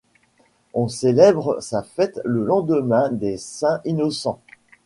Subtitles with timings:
[0.73, 4.39] On célèbre sa fête le lendemain des Saints Innocents.